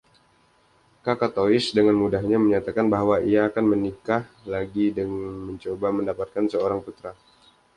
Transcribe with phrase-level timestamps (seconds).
[1.05, 5.09] Cacatois dengan mudahnya menyatakan bahwa ia akan menikah lagi dan
[5.47, 7.11] mencoba mendapatkan seorang putra.